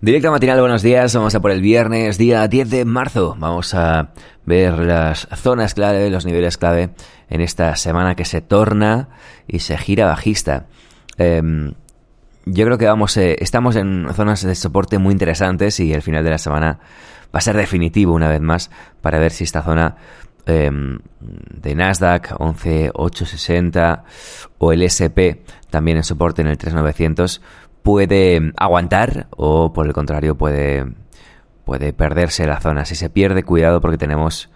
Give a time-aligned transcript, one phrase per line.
[0.00, 1.12] Directa matinal, buenos días.
[1.16, 3.34] Vamos a por el viernes, día 10 de marzo.
[3.36, 4.12] Vamos a
[4.46, 6.90] ver las zonas clave, los niveles clave
[7.28, 9.08] en esta semana que se torna
[9.48, 10.66] y se gira bajista.
[11.16, 11.74] Em,
[12.46, 16.22] yo creo que vamos, eh, estamos en zonas de soporte muy interesantes y el final
[16.22, 16.78] de la semana
[17.34, 18.70] va a ser definitivo una vez más
[19.02, 19.96] para ver si esta zona
[20.46, 24.04] em, de Nasdaq 11860
[24.58, 27.42] o el SP también en soporte en el 3900
[27.82, 30.86] puede aguantar o por el contrario puede,
[31.64, 32.84] puede perderse la zona.
[32.84, 34.50] Si se pierde, cuidado porque tenemos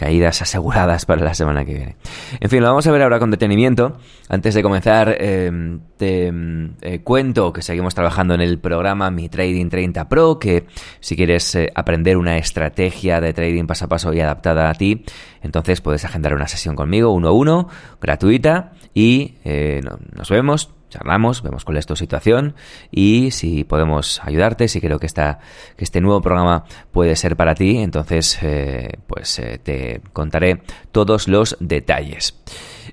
[0.00, 1.96] caídas aseguradas para la semana que viene.
[2.40, 3.98] En fin, lo vamos a ver ahora con detenimiento.
[4.30, 9.28] Antes de comenzar, em, te em, eh, cuento que seguimos trabajando en el programa Mi
[9.28, 10.66] Trading 30 Pro, que
[11.00, 15.04] si quieres eh, aprender una estrategia de trading paso a paso y adaptada a ti,
[15.42, 17.68] entonces puedes agendar una sesión conmigo, uno a uno,
[18.00, 19.82] gratuita, y eh,
[20.16, 22.54] nos vemos charlamos, vemos cuál es tu situación
[22.90, 25.38] y si podemos ayudarte, si creo que, esta,
[25.76, 31.28] que este nuevo programa puede ser para ti, entonces eh, pues eh, te contaré todos
[31.28, 32.38] los detalles.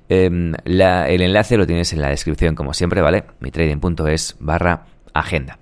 [0.10, 3.26] Em, el enlace lo tienes en la descripción como siempre, ¿vale?
[3.40, 5.60] mitrading.es barra agenda.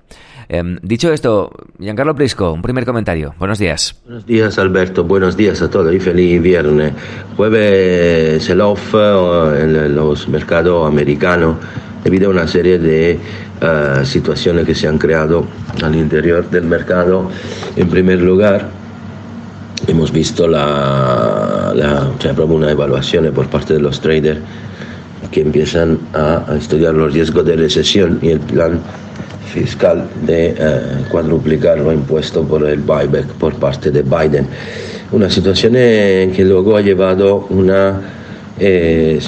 [0.47, 3.33] Em, dicho esto, Giancarlo Prisco, un primer comentario.
[3.39, 3.99] Buenos días.
[4.05, 5.03] Buenos días, Alberto.
[5.03, 6.93] Buenos días a todos y feliz viernes.
[7.35, 11.57] Jueves el off eh, en los mercados americanos
[12.05, 13.17] debido a una serie de
[13.61, 15.45] uh, situaciones que se han creado
[15.83, 17.31] al interior del mercado.
[17.75, 18.69] En primer lugar,
[19.87, 24.39] hemos visto la, la cioè proprio una evaluación por parte de los traders
[25.31, 28.79] que empiezan a, a estudiar los riesgos de recesión y el plan
[29.51, 34.47] fiscal de eh, cuadruplicar lo impuesto por el buyback por parte de Biden.
[35.11, 37.99] Una situación que luego ha llevado una,
[38.59, 39.19] eh,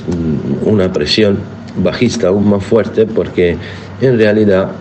[0.63, 3.57] una presión bajista aún más fuerte porque
[4.01, 4.71] en realidad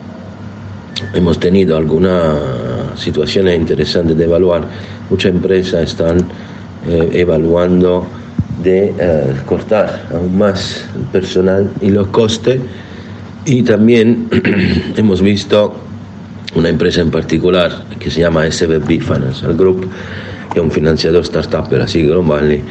[1.15, 2.37] hemos tenido algunas
[2.97, 4.65] situaciones interesantes de evaluar.
[5.11, 6.19] Muchas empresas están
[6.89, 8.07] eh, evaluando
[8.63, 12.61] de eh, cortar aún más el personal y los costes
[13.45, 14.29] y también
[14.97, 15.77] hemos visto
[16.57, 19.89] una empresa en particular que se llama SBB Financial Group,
[20.53, 22.63] que es un financiador startup de la Valley,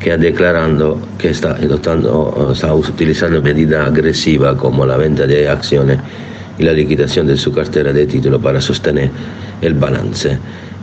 [0.00, 5.98] que ha declarando que está, adoptando, está utilizando medidas agresivas como la venta de acciones
[6.58, 9.10] y la liquidación de su cartera de título para sostener
[9.60, 10.38] el balance.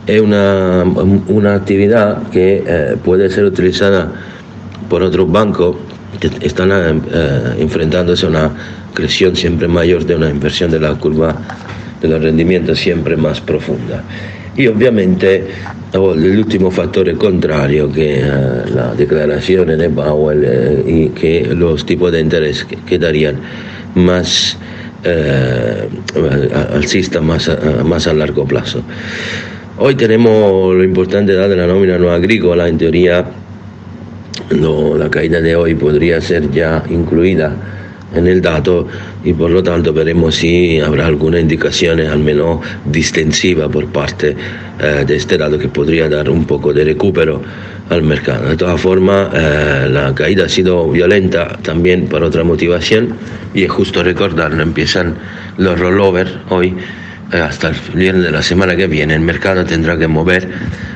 [0.06, 4.12] Es una, una actividad que eh, puede ser utilizada
[4.88, 5.76] por otros bancos
[6.20, 8.50] que están eh, enfrentándose a una
[8.92, 11.34] creación siempre mayor de una inversión de la curva
[12.00, 14.04] de los rendimientos siempre más profunda.
[14.56, 15.44] Y obviamente
[15.92, 18.22] el último factor contrario que eh,
[18.72, 23.36] la declaración de Powell eh, y que los tipos de interés quedarían
[23.94, 24.56] más
[25.04, 25.88] eh,
[26.72, 28.82] alcistas más a, más a largo plazo.
[29.78, 33.24] Hoy tenemos lo importante de la nómina no agrícola, en teoría
[34.50, 37.56] no, la caída de hoy podría ser ya incluida
[38.14, 38.86] en el dato
[39.24, 44.36] y por lo tanto veremos si habrá alguna indicación al menos distensiva por parte
[44.80, 47.42] eh, de este dato que podría dar un poco de recupero
[47.90, 48.48] al mercado.
[48.48, 53.14] De todas formas, eh, la caída ha sido violenta también por otra motivación
[53.52, 55.14] y es justo recordarlo, empiezan
[55.58, 56.74] los rollovers hoy
[57.32, 60.48] eh, hasta el viernes de la semana que viene el mercado tendrá que mover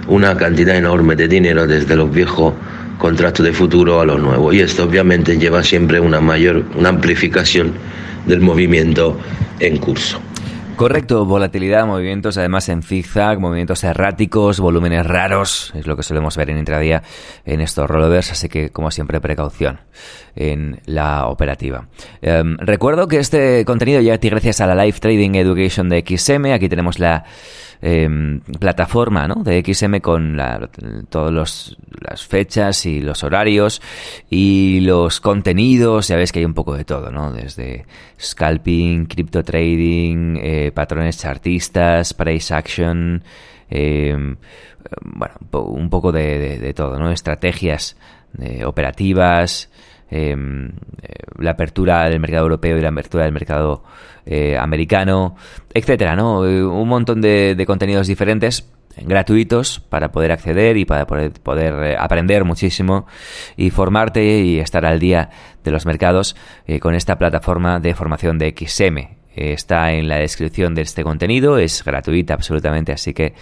[0.08, 2.54] una cantidad enorme de dinero desde los viejos
[2.98, 4.52] contrato de futuro a lo nuevo.
[4.52, 7.72] Y esto obviamente lleva siempre una mayor, una amplificación
[8.26, 9.18] del movimiento
[9.60, 10.20] en curso.
[10.78, 16.50] Correcto, volatilidad, movimientos además en zigzag, movimientos erráticos, volúmenes raros, es lo que solemos ver
[16.50, 17.02] en intradía
[17.44, 19.80] en estos rollovers, así que como siempre precaución
[20.36, 21.88] en la operativa.
[22.22, 26.04] Em, recuerdo que este contenido llega a ti gracias a la Live Trading Education de
[26.06, 27.24] XM, aquí tenemos la
[27.80, 29.36] Em, plataforma ¿no?
[29.44, 30.68] de XM con la,
[31.08, 33.80] todas las fechas y los horarios
[34.28, 36.08] y los contenidos.
[36.08, 37.32] Ya ves que hay un poco de todo, ¿no?
[37.32, 37.86] Desde
[38.20, 43.22] scalping, crypto trading, eh, patrones chartistas, price action,
[43.70, 44.36] em,
[45.02, 47.12] bueno, un poco de, todo, ¿no?
[47.12, 47.96] Estrategias
[48.64, 49.70] operativas,
[50.10, 50.70] em,
[51.38, 53.84] la apertura del mercado europeo y la apertura del mercado
[54.58, 55.36] americano,
[55.72, 56.40] etcétera, ¿no?
[56.40, 58.68] Un montón de, contenidos diferentes
[59.04, 63.06] gratuitos para poder acceder y para poder, eh, aprender muchísimo
[63.56, 65.30] y formarte y estar al día
[65.64, 69.16] de los mercados eh, con esta plataforma de formación de XM.
[69.34, 73.34] está en la descripción de este contenido, es gratuita absolutamente, así que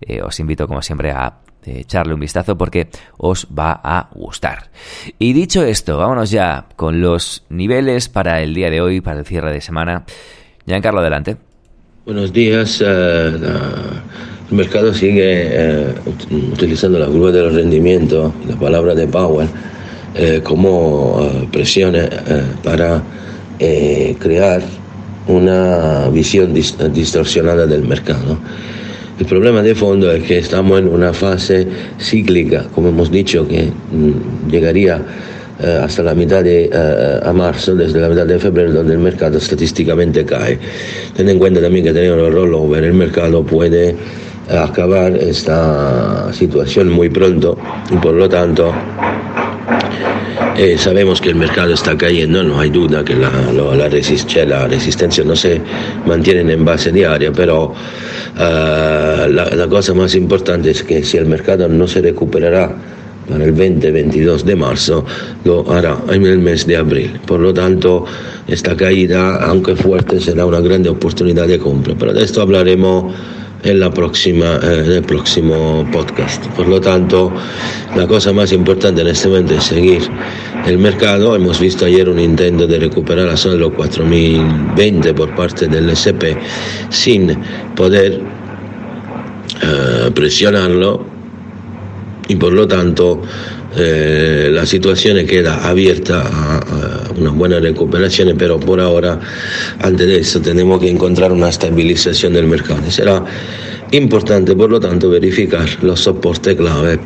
[0.00, 1.34] eh, os invito como siempre a
[1.66, 4.70] echarle un vistazo porque os va a gustar.
[5.18, 9.26] Y dicho esto, vámonos ya con los niveles para el día de hoy, para el
[9.26, 10.04] cierre de semana.
[10.66, 11.36] Giancarlo, adelante.
[12.04, 12.82] Buenos días.
[14.50, 15.94] El mercado sigue eh,
[16.52, 19.48] utilizando la curva de los rendimientos, la palabra de Powell,
[20.14, 22.10] eh, como eh, presiones
[22.62, 23.02] para
[23.58, 24.62] crear
[25.26, 28.38] una visión distorsionada del mercado.
[29.18, 31.66] El problema de fondo es que estamos en una fase
[32.00, 35.00] cíclica, como hemos dicho, que mm, llegaría
[35.82, 36.68] hasta la mitad de
[37.24, 40.58] a marzo, desde la mitad de febrero, donde el mercado estadísticamente cae.
[41.16, 43.94] Ten en cuenta también que tenemos el rollover, el mercado puede
[44.50, 47.56] acabar esta situación muy pronto
[47.90, 48.74] y por lo tanto
[50.56, 55.24] eh, sabemos que el mercado está cayendo, no hay duda que la, la, la resistencia
[55.24, 55.60] no se
[56.06, 57.74] mantiene en base diaria, pero
[58.36, 62.74] la, la, cosa más importante es que si el mercado no se recuperará
[63.28, 65.04] para el 20-22 de marzo,
[65.44, 67.20] lo hará en el mes de abril.
[67.26, 68.04] Por lo tanto,
[68.46, 71.94] esta caída, aunque fuerte, será una grande oportunidad de compra.
[71.98, 73.14] Pero de esto hablaremos
[73.64, 76.46] en, la próxima, en el próximo podcast.
[76.48, 77.32] Por lo tanto,
[77.96, 80.02] la cosa más importante en este momento es seguir
[80.66, 81.34] el mercado.
[81.34, 85.90] Hemos visto ayer un intento de recuperar la zona de los 4020 por parte del
[85.90, 86.36] SP
[86.90, 87.36] sin
[87.74, 88.20] poder
[89.62, 91.06] eh, presionarlo
[92.28, 93.22] y por lo tanto
[93.76, 99.20] eh, la situación queda abierta a, a, una buena recuperación, pero por ahora,
[99.80, 102.90] antes de eso, tenemos que encontrar una estabilización del mercado.
[102.90, 103.24] Será
[103.90, 106.98] importante, por lo tanto, verificar los soportes clave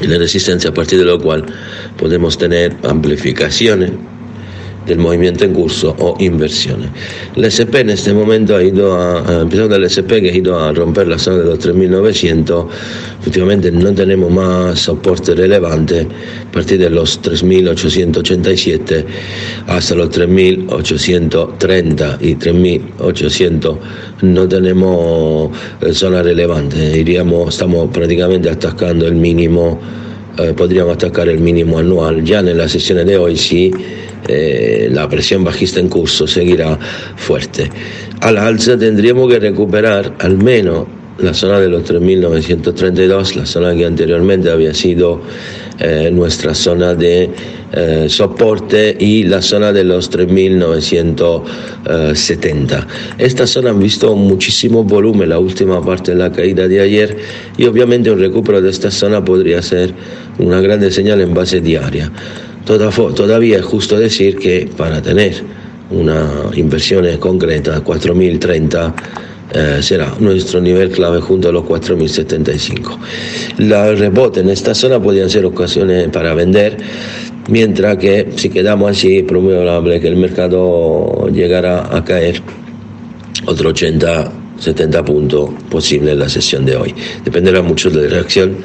[0.00, 1.44] y la resistencia a partir de lo cual
[1.96, 3.92] podemos tener amplificaciones
[4.86, 6.90] del movimiento en curso o inversiones.
[7.36, 10.72] El SP en este momento ha ido a, empezando del SP que ha ido a
[10.72, 12.66] romper la zona de los 3.900,
[13.26, 16.06] últimamente no tenemos más soporte relevante,
[16.48, 19.04] a partir de los 3.887
[19.66, 23.78] hasta los 3.830 y 3.800
[24.22, 29.80] no tenemos eh, zona relevante, iríamos, estamos prácticamente atacando el mínimo,
[30.38, 33.70] eh, podríamos atacar el mínimo anual, ya en la sesión de hoy sí
[34.26, 36.78] eh, la presión bajista en curso seguirá
[37.16, 37.70] fuerte.
[38.20, 40.86] Al alza tendríamos que recuperar al menos
[41.18, 45.20] la zona de los 3.932, la zona que anteriormente había sido
[45.78, 47.30] eh, nuestra zona de
[47.72, 52.86] eh, soporte y la zona de los 3.970.
[53.18, 57.16] Esta zona han visto muchísimo volumen la última parte de la caída de ayer
[57.56, 59.92] y obviamente un recupero de esta zona podría ser
[60.38, 62.12] una grande señal en base diaria.
[62.64, 65.42] Todavía es justo decir que para tener
[65.90, 68.94] una inversión concreta, 4.030
[69.54, 72.98] eh, será nuestro nivel clave junto a los 4.075.
[73.58, 76.76] El rebote en esta zona podrían ser ocasiones para vender,
[77.48, 82.42] mientras que si quedamos así, es probable que el mercado llegará a caer
[83.46, 86.94] otro 80, 70 puntos posible en la sesión de hoy.
[87.24, 88.56] Dependerá mucho de la reacción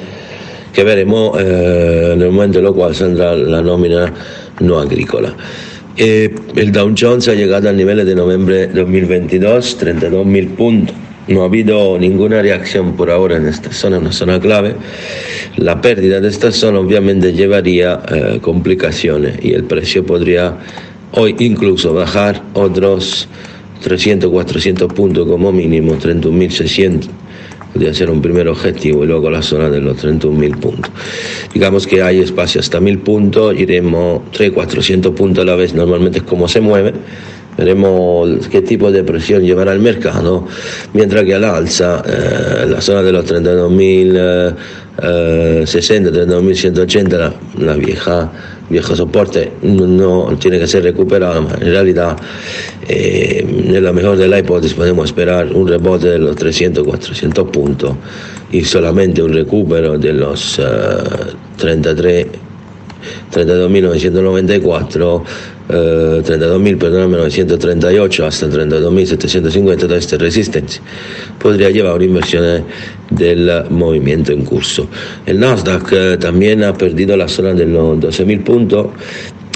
[0.72, 4.12] que veremos eh, en el momento en el cual saldrá la nómina
[4.60, 5.34] no agrícola.
[6.02, 10.96] Eh, el Dow Jones ha llegado al nivel de noviembre de 2022, 32.000 puntos.
[11.28, 14.76] No ha habido ninguna reacción por ahora en esta zona, una zona clave.
[15.58, 20.56] La pérdida de esta zona obviamente llevaría eh, complicaciones y el precio podría
[21.12, 23.28] hoy incluso bajar otros
[23.82, 27.10] 300, 400 puntos como mínimo, 31.600
[27.72, 30.90] podría ser un primer objetivo y luego la zona de los 31.000 puntos.
[31.52, 36.18] Digamos que hay espacio hasta 1.000 puntos, iremos 300, 400 puntos a la vez, normalmente
[36.18, 36.92] es como se mueve.
[37.56, 40.46] Veremos qué tipo de presión llevará el mercado,
[40.94, 44.56] mientras que al alza eh, la zona de los 32.000
[45.02, 48.30] eh, 60, 32.180, la, la vieja
[48.70, 52.16] viejo soporte no tiene que ser recuperado, en realidad
[52.88, 57.50] eh, en la mejor de la hipótesis podemos esperar un rebote de los 300, 400
[57.50, 57.94] puntos
[58.52, 60.62] y solamente un recupero de los uh,
[61.56, 62.26] 33
[63.32, 65.22] 32.994
[65.72, 70.82] eh, 32.000, perdóname, 938 hasta 32.750 de resistencia
[71.38, 72.64] podría llevar una inversión
[73.10, 74.88] del movimiento en curso.
[75.26, 78.86] El Nasdaq eh, también ha perdido la zona de los 12.000 puntos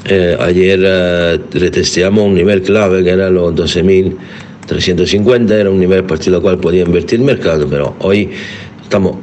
[0.06, 6.06] Eh, ayer eh, retesteamos un nivel clave que era los 12.350, era un nivel a
[6.06, 8.28] partir del cual podía invertir el mercado, pero hoy
[8.83, 9.16] estamos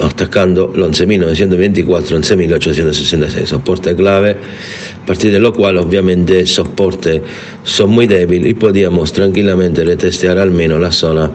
[0.00, 4.36] atacando los 11.924, 11.866, soporte clave,
[5.02, 7.22] a partir de lo cual obviamente soporte
[7.64, 11.30] son muy débiles y podíamos tranquilamente retestear al menos la zona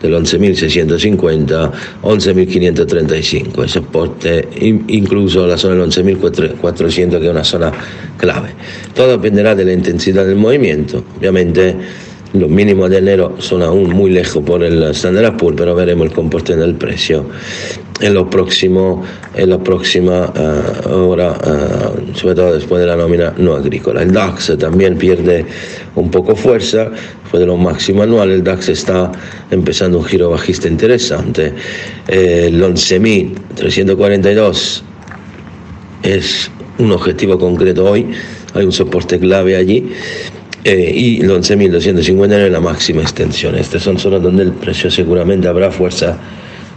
[0.00, 1.72] del 11.650,
[2.02, 7.72] 11.535, el soporte incluso la zona del 11.400 que es una zona
[8.16, 8.50] clave.
[8.94, 11.76] Todo dependerá de la intensidad del movimiento, obviamente
[12.34, 16.12] los mínimos de enero son aún muy lejos por el Standard Poor's, pero veremos el
[16.12, 17.24] comportamiento del precio.
[18.00, 18.14] En
[19.34, 24.02] en la próxima uh, hora, uh, sobre todo después de la nómina no agrícola.
[24.02, 25.44] El DAX también pierde
[25.96, 26.92] un poco fuerza,
[27.28, 29.10] fue de lo máximo anual, el DAX está
[29.50, 31.54] empezando un giro bajista interesante,
[32.06, 34.82] eh, el 11.342
[36.04, 38.06] es un objetivo concreto hoy,
[38.54, 39.92] hay un soporte clave allí.
[40.64, 43.54] Eh, y el 11.259 es la máxima extensión.
[43.56, 46.18] Estas son zonas donde el precio seguramente habrá fuerza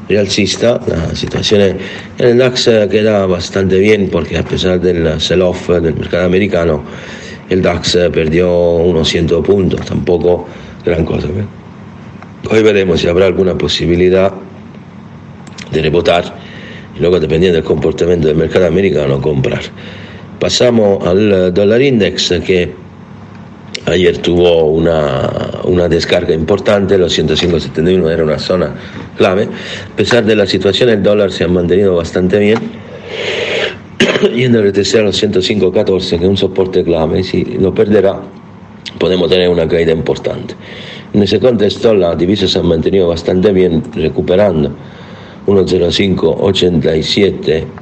[0.07, 1.77] realcista, la situación en
[2.17, 6.83] el DAX queda bastante bien porque a pesar del sell-off del mercado americano,
[7.49, 10.47] el DAX perdió unos 100 puntos, tampoco
[10.85, 11.27] gran cosa.
[12.49, 14.33] Hoy veremos si habrá alguna posibilidad
[15.71, 16.35] de rebotar
[16.97, 19.61] y luego dependiendo del comportamiento del mercado americano comprar.
[20.39, 22.80] Pasamos al dólar index que
[23.85, 28.75] Ayer tuvo una, descarga importante, los 105.71 era una zona
[29.17, 29.49] clave.
[29.91, 32.59] A pesar de la situación, el dólar se ha mantenido bastante bien,
[34.35, 37.23] yendo a retestear los 105.14, que es un soporte clave.
[37.23, 38.21] Si lo perderá,
[38.99, 40.53] podemos tener una caída importante.
[41.13, 44.71] En ese contexto, la divisa se ha mantenido bastante bien, recuperando
[45.47, 47.80] 1.0587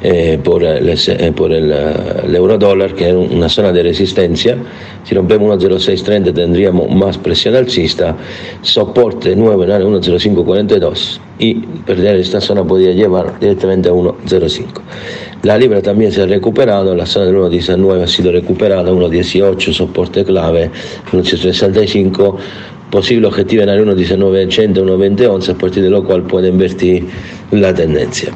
[0.00, 4.56] eh, por, el, eh, por el, el dólar, que es una zona de resistencia.
[5.02, 8.16] Si rompemos 1.0630 tendríamos más presión alcista,
[8.62, 14.66] soporte nuevo en área 1.0542 y perder esta zona podría llevar directamente a 1.05.
[15.42, 20.24] La libra también se ha recuperado, la zona del 1.19 ha sido recuperada, 1.18 soporte
[20.24, 20.70] clave,
[21.12, 22.36] 1.65
[22.90, 27.06] posible objetivo en área 1.1980, 1.2011, a partir de lo cual puede invertir
[27.50, 28.32] la tendencia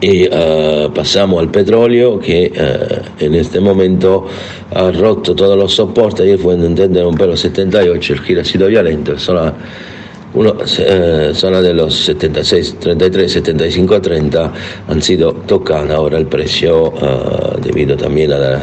[0.00, 4.26] y uh, pasamos al petróleo que uh, en este momento
[4.72, 8.68] ha roto todos los soportes, ayer fue entender un pelo 78, el giro ha sido
[8.68, 9.52] violento, zona,
[10.34, 14.52] uno, eh, zona de los 76, 33, 75, 30
[14.88, 18.62] han sido tocadas ahora el precio uh, debido también a la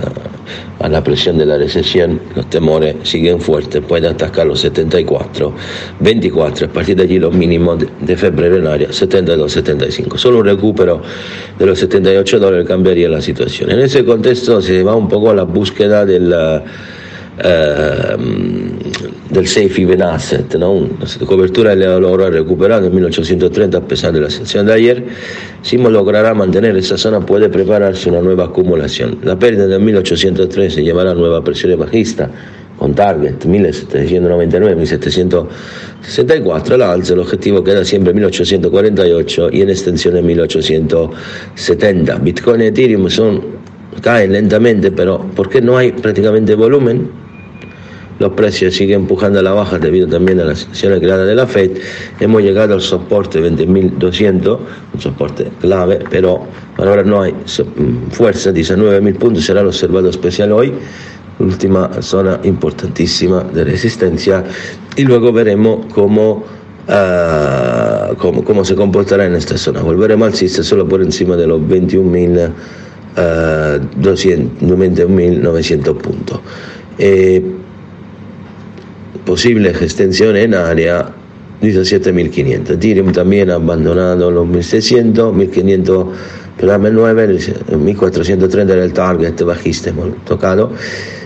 [0.79, 5.53] a la presión de la recesión, los temores siguen fuertes, puede atacar los 74,
[5.99, 10.17] 24, a partir de allí los mínimos de, febrero en área, 72, 75.
[10.17, 11.01] Solo un recupero
[11.57, 13.71] de los 78 dólares cambiaría la situación.
[13.71, 16.33] En ese contexto se va un poco a la búsqueda del
[19.29, 20.89] del safe even asset, ¿no?
[20.99, 25.05] la cobertura le ha logrado recuperar en 1830 a pesar de la sesión de ayer.
[25.61, 29.19] Si logrará mantener esa zona, puede prepararse una nueva acumulación.
[29.23, 32.29] La pérdida de 1813 llevará a nueva presión bajista
[32.77, 40.25] con target 1799, 1764 la alza, el objetivo queda siempre 1848 y en extensión en
[40.25, 42.17] 1870.
[42.17, 43.41] Bitcoin y Ethereum son,
[44.01, 47.24] caen lentamente, pero porque no hay prácticamente volumen,
[48.19, 51.45] los precios siguen empujando a la baja debido también a la situación creada de la
[51.45, 51.71] Fed.
[52.19, 54.59] Hemos llegado al soporte 20.200,
[54.93, 56.45] un soporte clave, pero
[56.77, 60.73] ahora no hay mm, fuerza, 19.000 puntos será el observado especial hoy,
[61.39, 64.43] última zona importantísima de resistencia,
[64.95, 66.45] y luego veremos cómo,
[66.87, 69.81] ah, cómo, cómo, se comportará en esta zona.
[69.81, 72.51] Volveremos al alcista solo por encima de los 21.200,
[74.61, 76.39] 21.900 puntos.
[76.97, 77.43] Eh,
[79.25, 81.09] posible extensión en área
[81.61, 82.71] 17.500.
[82.71, 86.07] Ethereum también ha abandonado los 1.600, 1.500
[86.57, 90.71] programa 9, 1.430 era el target bajista hemos tocado.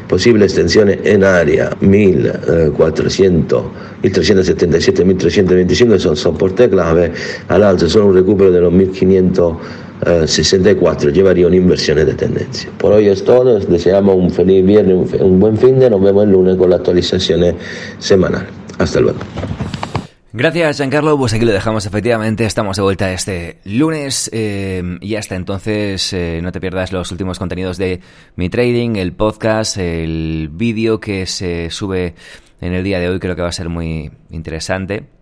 [0.07, 3.63] Posible extensión en área 1.400,
[4.01, 7.11] 1.377, 1.325 son soporte clave.
[7.47, 9.57] Al alto solo un recupero de los 1.500
[10.05, 12.69] 64 llevaría una inversión de tendencia.
[12.77, 16.31] Por hoy es todo, deseamos un feliz viernes, un buen fin de, nos vemos el
[16.31, 17.55] lunes con la actualización
[17.99, 18.47] semanal.
[18.77, 19.19] Hasta luego.
[20.31, 21.17] Gracias, Giancarlo.
[21.17, 21.85] Pues aquí lo dejamos.
[21.85, 24.29] Efectivamente, estamos de vuelta este lunes.
[24.31, 27.99] Eh, y hasta entonces, eh, no te pierdas los últimos contenidos de
[28.35, 32.13] mi trading, el podcast, el vídeo que se sube
[32.61, 33.19] en el día de hoy.
[33.19, 35.18] Creo que va a ser muy interesante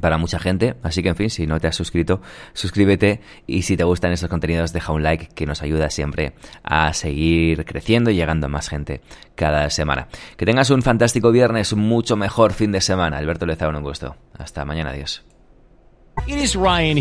[0.00, 0.74] para mucha gente.
[0.82, 2.20] Así que, en fin, si no te has suscrito,
[2.52, 3.20] suscríbete.
[3.46, 7.64] Y si te gustan estos contenidos, deja un like que nos ayuda siempre a seguir
[7.64, 9.00] creciendo y llegando a más gente
[9.34, 10.08] cada semana.
[10.36, 13.18] Que tengas un fantástico viernes, un mucho mejor fin de semana.
[13.18, 14.16] Alberto Lezao, un gusto.
[14.38, 15.24] Hasta mañana, adiós.
[16.56, 16.96] Ryan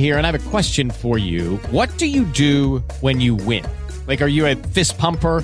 [4.73, 5.43] fist pumper?